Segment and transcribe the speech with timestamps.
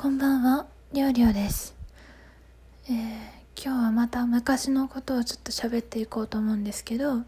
[0.00, 1.74] こんばんは、りょうりょうです。
[2.88, 2.94] えー、
[3.60, 7.24] 今日はまた昔のことをちょっと喋っていこうと思うんですけど、あ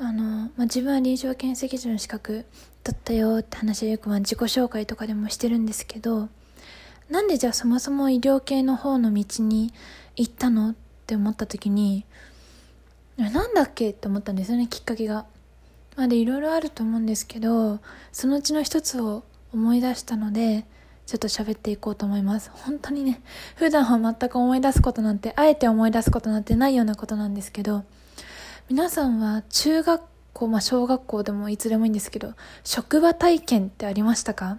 [0.00, 2.46] の、まあ、自分は臨床検査技師の資格
[2.82, 6.30] 取ったよって話はよくまあ自己紹介とかでもしてるんですけど、
[7.10, 9.74] なんでじゃあそもそも医療系の方の道に
[10.16, 10.74] 行ったのっ
[11.06, 12.06] て思った時に、
[13.18, 15.26] なんだっけって思ったんですよね、きっかけが。
[15.96, 17.80] まあ、で、いろいろあると思うんですけど、
[18.10, 19.22] そのうちの一つを
[19.52, 20.64] 思い出したので、
[21.06, 22.50] ちょっと喋っていこうと思います。
[22.52, 23.20] 本当にね、
[23.56, 27.84] 普段は全く思い出すことなんて、あえて思い出すことなんてないようなことなんですけど、
[28.70, 32.32] 皆さんは中学校、まあ小学校でもいつでもいいんですけど、
[32.64, 34.58] 職場体験ってありましたか？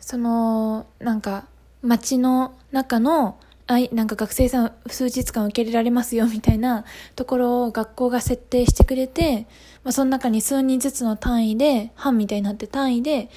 [0.00, 1.46] その、なんか、
[1.82, 3.38] 街の中の、
[3.68, 6.84] あい、なんか学生さん数日間受け入れられますよみたいな
[7.16, 9.46] ところを学校が設定してくれて、
[9.82, 13.30] まあその中に数人ずつの単位で、班みたいになって単位で、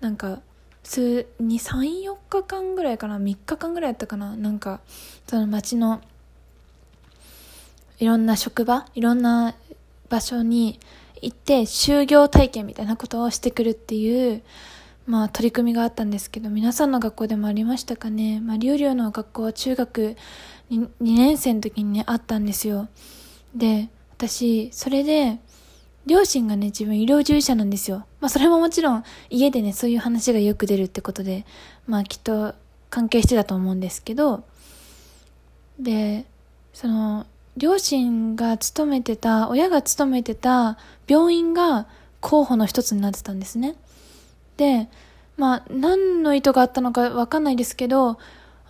[0.00, 0.40] なんか、
[0.84, 4.80] 数、2、3、4日間ぐらいかな ?3 日間ぐらいやったかななんか、
[5.26, 6.00] その街の、
[7.98, 9.54] いろんな職場いろんな
[10.08, 10.78] 場所に
[11.22, 14.42] 行って、就業体験みたいなことをしてくるっていう、
[15.06, 20.16] まあ取り組みがあったんですけど、皆さんの学校でもありましたかねまあ、リュウリュウの学校は中学
[20.70, 22.88] 2, 2年生の時にね、あったんですよ。
[23.54, 25.38] で、私、それで、
[26.06, 28.06] 両親がね、自分医療従事者なんですよ。
[28.20, 31.46] まあそれももちろん家でね、そういう話がよく出るってことで、
[31.86, 32.54] まあきっと
[32.90, 34.44] 関係してたと思うんですけど、
[35.78, 36.26] で、
[36.72, 41.86] その、両親が勤めてた、親が勤めてた病院が
[42.20, 43.76] 候補の一つになってたんですね。
[44.56, 44.88] で、
[45.36, 48.18] まあ何の意図があったのかわかんないですけど、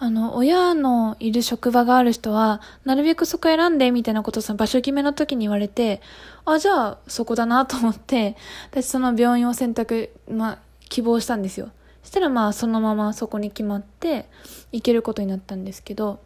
[0.05, 6.02] あの、親のいる職場がある人は、なるべくそこ選んで、みたいなことをその場所決めの時に言われて、
[6.44, 8.36] あ、じゃあ、そこだなと思って、
[8.70, 10.58] 私その病院を選択、まあ、
[10.91, 11.70] 希望したんですよ。
[12.02, 14.28] したらまあ、そのままそこに決まって、
[14.72, 16.20] 行けることになったんですけど、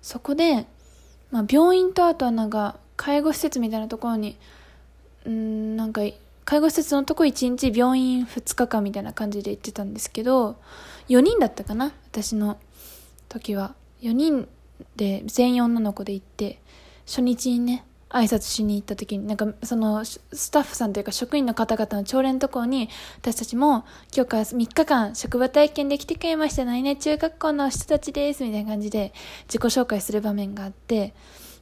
[0.00, 0.66] そこで、
[1.30, 4.36] まあ、病院とあとはなんか、介護施設みたいなところに、
[5.26, 6.00] うん、なんか、
[6.44, 10.56] 介護施設のとこ1日病院2日間みたいな感じで行ってたんですけど、
[11.08, 12.58] 4人だったかな私の
[13.28, 13.74] 時は。
[14.00, 14.48] 4人
[14.96, 16.60] で全員女の子で行って、
[17.06, 22.88] 初日にね、挨拶しに行った時に、なんかそのスタッフさんというか職員の方々の朝礼のところに、
[23.20, 29.14] 私たちも今日から3日間職場体験で来てくれました何々中学校の人たちです、みたいな感じで
[29.44, 31.14] 自己紹介する場面があって、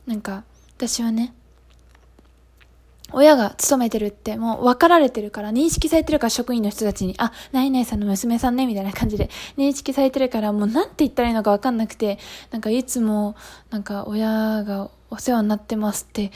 [0.06, 0.44] なんか
[0.76, 1.34] 私はね、
[3.12, 12.18] 親が勤めてるってもう分かられてるから認識されてるから職員の人たちに、あ、何々さんの娘さんね、みたいな感じで認識されてるからもうなんて言ったらいいのか分かんなくて、
[12.50, 13.36] なんかいつも
[13.70, 16.30] なんか親がお世話になってますって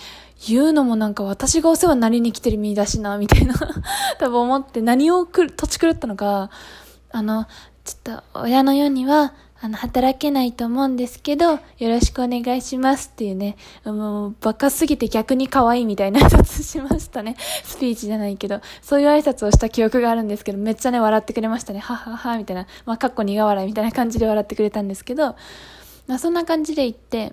[0.49, 3.55] 言うのもなんか私がお世話になりに来てる身だしな、みたいな
[4.19, 6.51] 多分思って何をくる、土地狂ったのか、
[7.11, 7.47] あの、
[7.85, 9.35] ちょっと親のようには
[9.65, 17.35] あの、働けないと思うんですけど、よろしくお願いしますっていうね、もう、バカすぎて逆に可愛いみたいな挨拶しましたね。
[17.65, 21.79] スピーチじゃないけど、そういう挨拶をした記憶があるんですけど、めっちゃね、笑ってくれましたね。
[21.79, 22.67] ははは、みたいな。
[22.85, 25.35] まあ、かっこ苦笑いみたいな感じで笑ってくれたんですけど、
[26.09, 27.33] まあ、そんな感じで行って、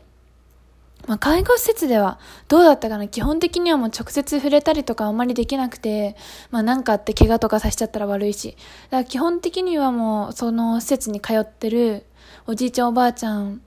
[1.08, 2.18] まあ、介護施設では
[2.48, 6.16] どうだったかな基本的にはもう直接触れたりとかあんまりできなくて、
[6.52, 8.56] まあなんかあって怪我とかさせちゃったら悪いし。
[8.90, 12.06] だから基本的にはもうその施設に通ってる
[12.48, 13.62] おじいちゃんおばあちゃん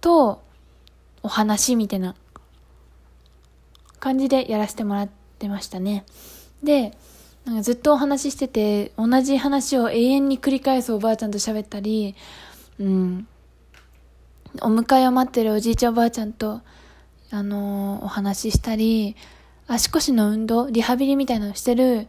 [0.00, 0.42] と
[1.22, 2.14] お話みたいな
[3.98, 5.08] 感じでやらせてもらっ
[5.38, 6.04] てましたね。
[6.62, 6.96] で、
[7.44, 12.14] なんかずっとお話ししてて、同じ話を永遠に繰り返すおばあちゃんと喋ったり、
[12.78, 13.26] うん、
[14.62, 16.60] お迎えを待ってるおじいちゃんおばあちゃんと、
[17.30, 19.16] あのー、お話ししたり、
[19.66, 22.06] 足腰の運動、リハビリみたいなのしてる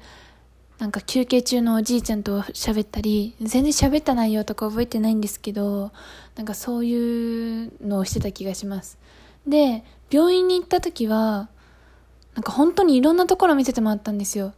[0.80, 5.92] なんか休憩中のおじいちゃんと喋ったり、全然喋った内容とか覚えてないんですけど、
[6.36, 9.00] なんかそういうのをしてた気がします。
[9.48, 11.50] で、病院に行った時は、
[12.36, 14.54] なんか本当にいろんなところ見せてもらったんですよ。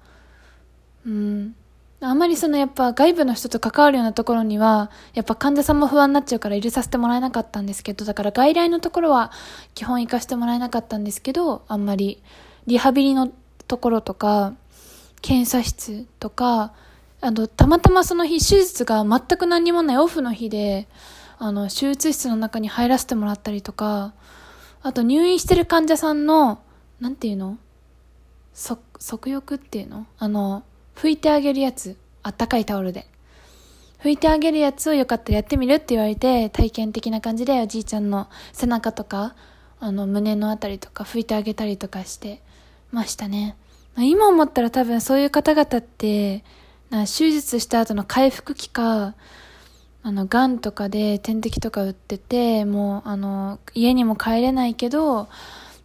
[1.06, 1.56] うん。
[2.02, 9.32] あんまりそのやっぱ外部の人と関わるようなところには、やっぱ患者さんも不安になっちゃうから入れさせてもらえなかったんですけど、だから外来のところは
[9.73, 12.22] 基本行かせてもらえなかったんですけど、あんまり。
[12.67, 13.32] リハビリの
[13.67, 14.53] ところとか、
[15.21, 16.73] 検査室とか、
[17.21, 20.87] あの、たまたまその日手術が全く何にもないオフの日で、
[21.37, 24.13] あの、手術室の中に入らせてもらったりとか、
[24.81, 26.61] あと入院してる患者さんの、
[26.99, 27.57] なんていうの？
[28.53, 30.05] そ、足浴っていうの？
[30.17, 30.63] あの、
[30.95, 31.97] 拭いてあげるやつ。
[32.23, 33.07] あったかいタオルで。
[34.01, 39.35] 拭いてあげるやつをよかったらやってみるって言われて、体験的な感じでおじいちゃんの背中とか、
[39.79, 42.41] あの、胸のあたりとか拭いてあげたりとかして
[42.91, 43.55] ましたね。
[44.03, 46.43] 今思ったら多分そういう方々って、
[46.90, 49.16] な手術した後の回復期か、
[50.01, 55.28] あの、癌とかで点滴とか打ってて、もう、あの、家にも帰れないけど、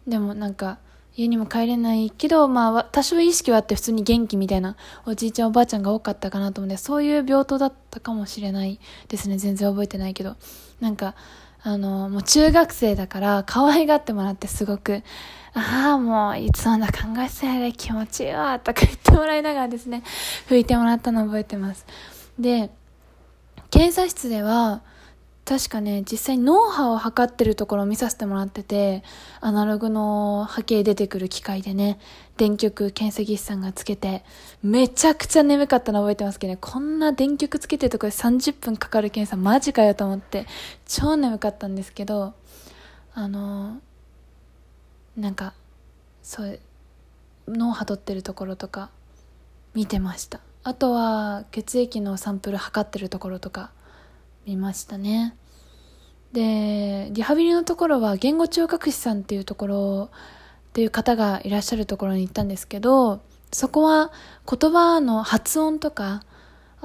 [0.07, 0.79] でもなんか、
[1.17, 4.75] 家にも帰れないけど、まあ、多少意識はあって普通に元気みたいな
[5.05, 9.37] おじいちゃんおばあちゃんが多かったかなと思うんで、そういう病棟だったかもしれないですね。
[9.37, 10.35] 全然覚えてないけど。
[10.81, 11.15] なんか、
[11.63, 15.03] あの、もう中学生だから可愛がってもらってすごく、
[15.55, 20.03] ああ、もういつそんな考えてないで気持ちいいわ、とか言ってもらいながらですね、
[20.49, 21.85] 拭いてもらったの覚えてます。
[22.37, 22.69] で、
[23.71, 24.81] 検査室では、
[25.45, 29.03] 確かね、実際脳波を測ってるところを見させてもらってて、
[29.39, 31.99] アナログの波形出てくる機械でね、
[32.35, 34.25] 電極検査技師さんがつけて、
[34.61, 40.47] めちゃくちゃ眠かったの覚えてますけどね、こんな電極つけてるところで30分かかる検査マジかよと思って、
[40.85, 42.33] 超眠かったんですけど、
[43.13, 43.77] あの、
[45.17, 45.53] なんか、
[46.21, 46.59] そう、
[47.47, 48.89] 脳波取ってるところとか、
[49.73, 50.41] 見てました。
[50.63, 53.71] あとは、血液のサンプル測ってるところとか、
[54.45, 55.35] 見ましたね。
[56.33, 63.21] で、リハビリのところは言語聴覚士さんっていうところっていう方がいらっしゃるところに行ったんですけど、
[63.51, 64.11] そこは
[64.49, 66.23] 言葉の発音とか、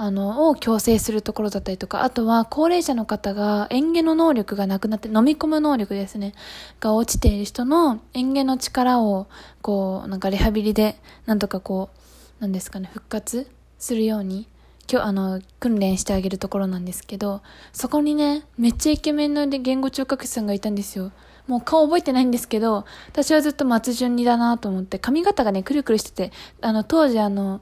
[0.01, 6.33] あの、を矯正するところだったりとか、あとは高齢者の方が演技の能力がなくなって、飲み込む能力ですね、
[6.81, 9.27] が落ちている人の演技の力を、
[9.61, 11.91] こう、なんかリハビリで、なんとかこ
[12.39, 13.47] う、なんですかね、復活
[13.79, 14.47] するように
[14.91, 17.43] 今日あの訓練してあげるところなんですけど
[17.73, 21.13] そこにねめっちゃイケメンの言語聴覚士さんがいたんですよ。
[21.47, 27.61] もう顔覚えてないんですけど私はずっと松潤にだなと思って髪型がねくるくるしててあの当時あの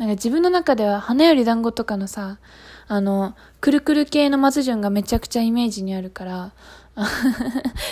[0.00, 2.38] なんか自分の中では花より団子とかのさ
[2.88, 6.52] あのくるくる系の松潤がめちゃくちゃイメージにあるから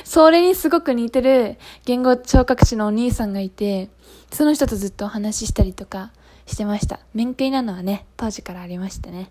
[0.05, 3.91] それにすごく似てる言語聴覚士のお兄さんがいて
[4.33, 6.11] その人とずっとお話ししたりとか
[6.49, 7.01] してました。
[7.15, 9.31] 面食いなのはね、当時からありましてね。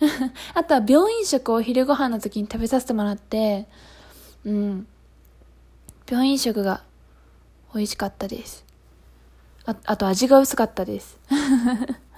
[0.54, 3.68] あとは病院食を昼ご飯の時に食べさせてもらって、
[4.44, 4.86] うん。
[6.10, 6.82] 病院食が
[7.74, 8.64] 美味しかったです。
[9.66, 11.18] あ、あと味が薄かったです。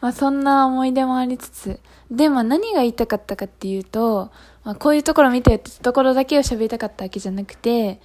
[0.00, 1.80] まあそんな思い出もありつつ、
[2.10, 4.30] でも何が言いたかったかっていうと、
[4.64, 8.00] まあこういうところ見てってところだけを喋りたかったわけじゃなくて、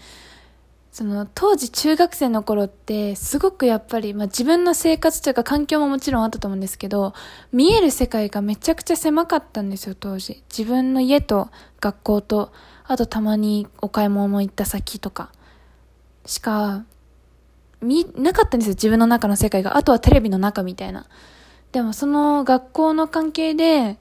[0.96, 7.14] その当時中学生の頃ってすごくやっぱり、まあ、自分の生活というか環境ももちろんあったと思うんですけど
[7.52, 10.42] 見える世界がめちゃくちゃ狭かったんですよ当時。
[10.50, 11.50] 自分の家と
[11.82, 12.54] 学校と
[12.86, 15.34] あとたまにお買い物も行った先とか
[16.26, 16.86] しか
[17.82, 19.76] 見なかったんですよ自分の中の世界が。
[19.76, 21.08] あとはテレビの中みたいな。
[21.76, 23.98] でもその学校の関係で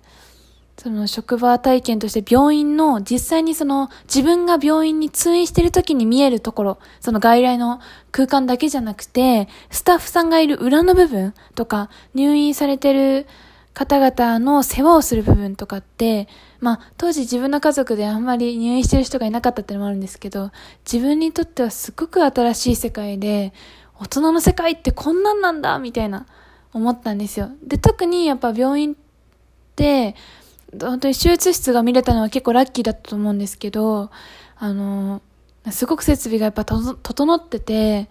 [0.76, 7.80] その職場体験として病院の実際にその自分が病院に通院してる時に見えるところ、その外来の
[8.12, 13.26] 空間だけじゃなくて、スタッフさんがいる裏の部分とか、入院されてる
[13.72, 16.28] 方々の世話をする部分とかって、
[16.60, 20.52] まあ当時自分の家族であんまり入院してる人がいなかったってのもあるんですけど、
[20.90, 23.52] 自分にとってはすごく新しい世界で、
[23.98, 26.26] 大人の世界ってこんなんなんだみたいな
[26.74, 27.50] 思ったんですよ。
[27.62, 28.96] で、特にやっぱ病院っ
[29.76, 30.14] て、
[30.78, 34.10] 本当に手術室が見れたのは結構ラッキーだったと思うんですけど、
[34.56, 35.22] あの、
[35.70, 38.10] すごく設備がやっぱ整ってて、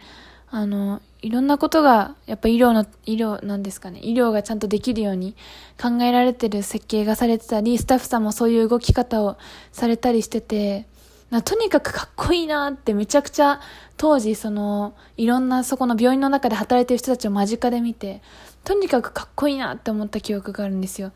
[0.49, 5.35] あの、いろんなことが、やっぱ医療の、医療なんですかね、医療がちゃんとできるように
[5.81, 9.37] 考えられてる設計がされてたり、スタッフさんもそういう動き方を
[9.71, 10.87] されたりしてて、
[11.33, 13.59] なとにかくかっこいいなってめちゃくちゃ
[13.97, 18.21] 当時そのいろんなそこの病院の中で働いてる人たちを間近で見て
[18.63, 21.11] とにかくかっこいいなって思った記憶があるんですよ。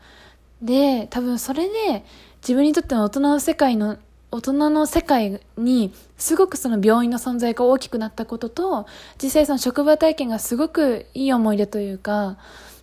[0.62, 2.04] で、多分それで
[2.42, 3.96] 自分にとっての大人の世界の、
[4.30, 8.86] 大人の世界にすごくその病院の存在が大きくなったことと、
[9.22, 12.36] 実際その職場体験がすごくいい思い出というか、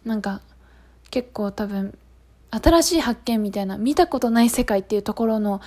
[0.03, 0.41] なんか
[1.12, 1.98] 結構多分
[2.51, 5.62] 新しい発見みたいな、見たことない世界っていうところの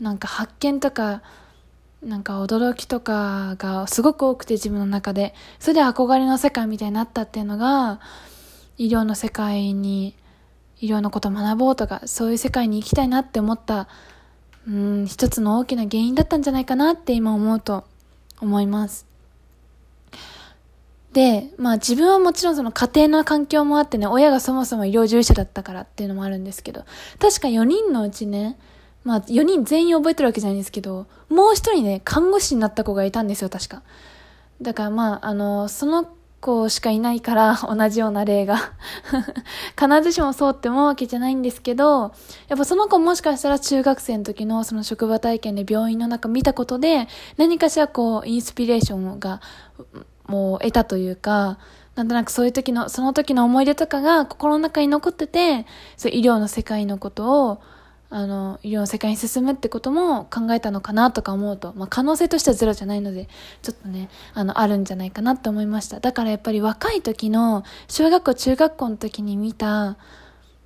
[0.00, 1.22] なんか発見とか、
[2.02, 7.98] なんか驚きとかがすごく多くて自分の中で、それで憧れの世界みたいになったっていうのが、
[8.78, 10.14] 医療の世界に
[10.80, 13.88] 医療のこと学ぼうとか、そういう世界に行きたいなって思った、
[14.68, 17.84] うん、一つの大きな原因だったんじゃないかなって今思うと
[18.40, 19.06] 思います。
[21.12, 26.84] で、まあ自分はもちろんその家庭の環境もあってね、親がそもそも医療従事者だったからっていうのもあるんですけど、
[27.20, 28.58] 確か4人のうちね、
[29.04, 33.82] まあ4人全員覚えてるわけじゃないんですけど、もう一人ね、看護師になった子がいたんですよ、確か。
[34.60, 36.08] だからまあ、あの、その
[36.44, 38.56] 子しかいないから 同じような例が。
[39.80, 42.12] 必ずしもそうって思うわけじゃないんですけど、
[42.48, 47.08] やっぱその子もしかしたら中学生の時のその職場体験で病院の中見たことで、
[47.38, 49.40] 何かしらこう、インスピレーションが、
[50.26, 51.58] もう得たというか、
[51.94, 57.60] なんとなくそういう時の、その時の思い出とかが心の中に残ってて、そう医療の世界のことを、
[58.14, 63.28] あの、医療の世界に進むってことも考えたのかなとか思うと、まあ、可能性としてはゼロじゃないので、
[63.60, 65.98] ちょっとね、あの、あるんじゃないかなって思いました。
[65.98, 69.96] だからやっぱり若い時の、小学校、中学校の時に見た、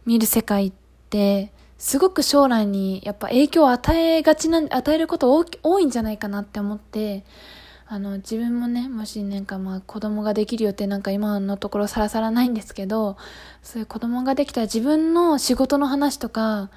[0.05, 0.73] 見る世界っ
[1.09, 7.25] て、すごく将来にやっぱ影響を与えがちな、与えること多いんじゃないかなって思って、
[7.87, 13.17] あの、自分もね、もしなんかまあ子供ができる予定なんか今のところさらさらないんですけど、
[13.62, 16.69] そういう子供ができたら自分の仕事の話とか、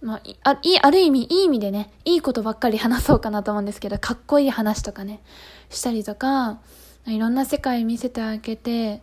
[0.00, 5.22] まあ、いい、ある意味、いい意味でね、いいことばっかり話そうかなと思うんですけど、かっこいい話とかね、
[5.70, 6.60] したりとか、
[7.06, 9.02] いろんな世界見せてあげて、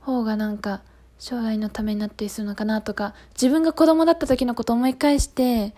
[0.00, 0.82] 方がなんか、
[1.18, 5.74] 将来のためになったりするのかなとか、自分が子供だった時のこと思い返して、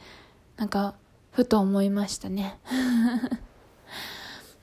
[0.56, 0.94] なんか、
[1.33, 2.59] ふと思いましたね。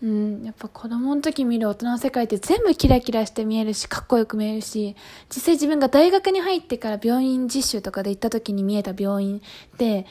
[0.02, 4.96] うん、やっぱ子供の時見る大人の世界って全部キラキラして見えるし、かっこよく見えるし、
[5.30, 10.08] 実際自分が大学に入ってから病院実習とかで行った時に見えた病院って、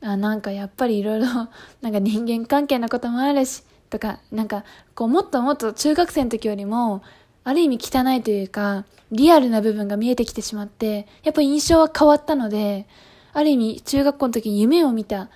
[0.00, 1.26] あなんかやっぱりいろいろ、
[1.82, 4.64] なんか人間関係のこともあるし、とか、なんか、
[4.94, 7.02] こうもっともっと中学生の時よりも、
[7.44, 12.86] ある意味汚いというか、リアルな部分が見えてきてしまって、やっぱ印象は変わったので、
[13.34, 15.28] ある意味中学校の時に夢を見た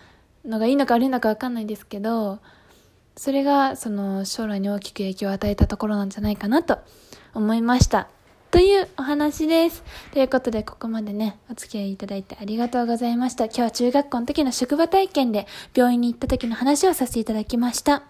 [0.45, 2.39] のがいいのか悪いのかわかんないですけど、
[3.21, 6.79] それがその将来に大きく影響を与えたところなんじゃないかなと
[7.35, 8.09] 思いました。
[8.51, 9.85] というお話です。
[10.11, 13.45] ということで、ここまでね、お付き合いいただいてありがとうございました。
[13.45, 18.05] 今日は中学校の時の職場体験で病院に行った時の話をさせていただきました。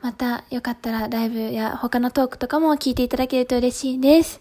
[0.00, 4.40] また、よかったらライブや他のトークとかも聞いていただけると嬉しいです。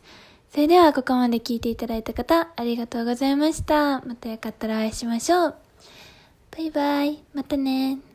[0.49, 3.99] それでは、ここまで聞いていただいた方、ありがとうございました。
[3.99, 5.55] またよかったらお会いしましょう。
[6.51, 7.21] バイバイ。
[7.33, 8.08] またね。